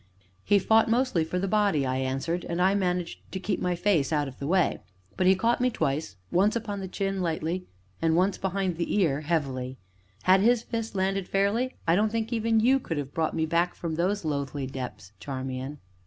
[0.43, 4.11] "He fought mostly for the body," I answered, "and I managed to keep my face
[4.11, 4.79] out of the way;
[5.15, 7.67] but he caught me twice once upon the chin, lightly,
[8.01, 9.77] and once up behind the ear, heavily;
[10.23, 13.75] had his fist landed fairly I don't think even you could have brought me back
[13.75, 15.77] from those loathly depths, Charmian."